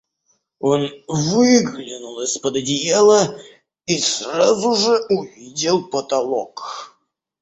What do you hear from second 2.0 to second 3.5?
из-под одеяла